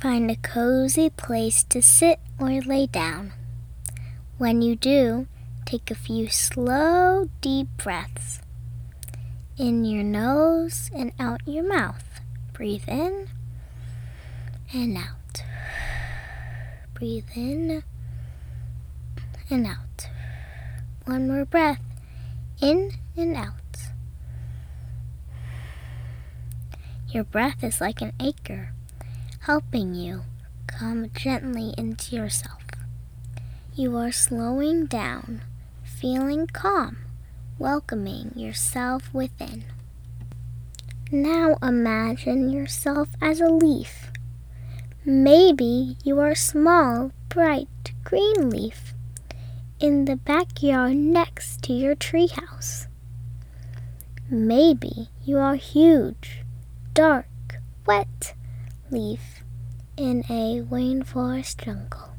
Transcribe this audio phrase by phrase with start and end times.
[0.00, 3.32] Find a cozy place to sit or lay down.
[4.36, 5.26] When you do,
[5.66, 8.40] take a few slow, deep breaths.
[9.56, 12.20] In your nose and out your mouth.
[12.52, 13.28] Breathe in
[14.72, 15.42] and out.
[16.94, 17.82] Breathe in
[19.50, 20.08] and out.
[21.06, 21.80] One more breath.
[22.62, 23.52] In and out.
[27.08, 28.74] Your breath is like an anchor,
[29.48, 30.20] helping you
[30.66, 32.60] come gently into yourself.
[33.74, 35.40] You are slowing down,
[35.82, 36.98] feeling calm,
[37.58, 39.64] welcoming yourself within.
[41.10, 44.12] Now imagine yourself as a leaf.
[45.06, 48.92] Maybe you are a small, bright green leaf
[49.80, 52.86] in the backyard next to your treehouse.
[54.28, 56.42] Maybe you are huge,
[56.92, 57.24] dark,
[57.86, 58.34] wet
[58.90, 59.38] leaf
[59.98, 62.10] in a rainforest jungle.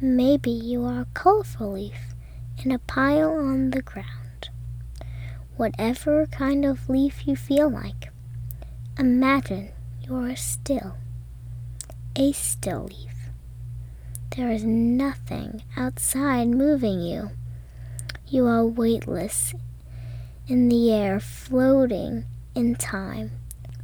[0.00, 2.14] Maybe you are a colorful leaf
[2.64, 4.48] in a pile on the ground.
[5.58, 8.10] Whatever kind of leaf you feel like,
[8.98, 9.68] imagine
[10.02, 10.96] you are still,
[12.16, 13.28] a still leaf.
[14.34, 17.32] There is nothing outside moving you.
[18.26, 19.52] You are weightless
[20.46, 22.24] in the air, floating
[22.54, 23.32] in time.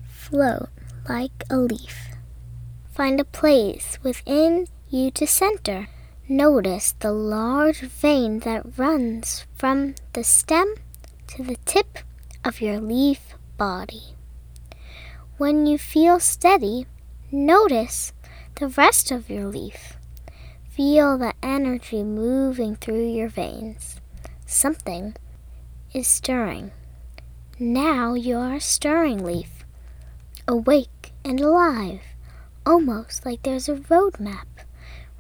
[0.09, 0.71] Float
[1.07, 2.14] like a leaf.
[2.95, 5.89] Find a place within you to center.
[6.29, 10.77] Notice the large vein that runs from the stem
[11.27, 11.99] to the tip
[12.45, 14.15] of your leaf body.
[15.39, 16.87] When you feel steady,
[17.33, 18.13] notice
[18.61, 19.95] the rest of your leaf.
[20.71, 24.01] Feel the energy moving through your veins.
[24.47, 25.17] Something
[25.93, 26.71] is stirring.
[27.59, 29.65] Now you are a stirring leaf,
[30.47, 32.14] awake and alive,
[32.67, 34.49] almost like there's a road map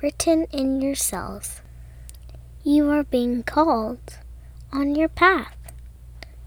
[0.02, 1.60] written in your cells.
[2.62, 4.18] You are being called
[4.72, 5.56] on your path,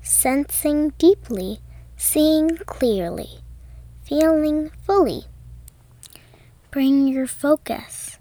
[0.01, 1.59] sensing deeply,
[1.95, 3.39] seeing clearly,
[4.03, 5.25] feeling fully.
[6.71, 8.19] Bring your focus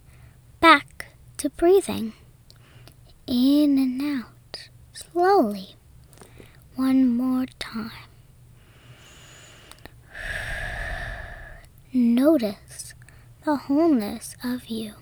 [0.60, 1.08] back
[1.38, 2.12] to breathing
[3.26, 5.74] in and out slowly.
[6.74, 7.90] One more time.
[11.92, 12.65] Notice
[13.46, 14.92] the wholeness of you,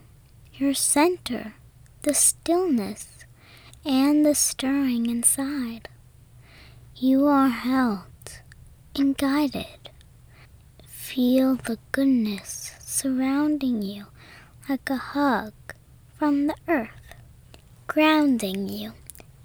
[0.53, 1.55] your center,
[2.03, 3.25] the stillness,
[3.87, 5.89] and the stirring inside.
[6.95, 8.43] You are held
[8.95, 9.89] and guided.
[10.87, 14.09] Feel the goodness surrounding you
[14.69, 15.55] like a hug
[16.19, 17.17] from the earth,
[17.87, 18.93] grounding you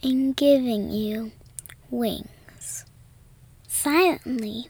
[0.04, 1.32] and giving you
[1.90, 2.84] wings.
[3.66, 4.68] Silently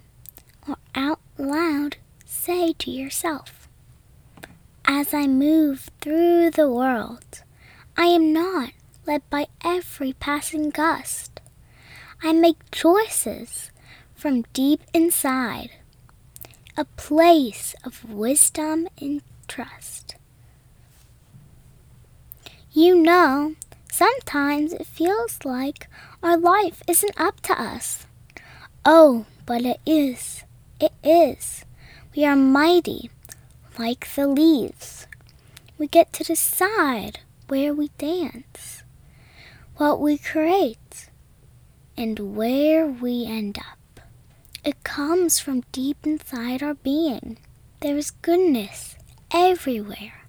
[0.67, 3.58] or out loud, say to yourself,
[4.99, 7.43] As I move through the world,
[7.95, 8.71] I am not
[9.07, 11.39] led by every passing gust.
[12.21, 13.71] I make choices
[14.13, 15.69] from deep inside,
[16.75, 20.17] a place of wisdom and trust.
[22.73, 23.55] You know,
[23.89, 25.87] sometimes it feels like
[26.21, 28.05] our life isn't up to us.
[28.83, 30.43] Oh, but it is.
[30.81, 31.63] It is.
[32.13, 33.09] We are mighty,
[33.79, 35.07] like the leaves.
[35.77, 38.83] We get to decide where we dance,
[39.77, 41.09] what we create,
[41.95, 44.01] and where we end up.
[44.65, 47.37] It comes from deep inside our being.
[47.79, 48.97] There is goodness
[49.33, 50.25] everywhere,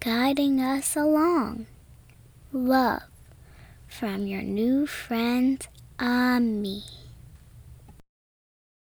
[0.00, 1.66] guiding us along.
[2.52, 3.02] Love
[3.86, 5.64] from your new friend,
[6.00, 7.05] Ami.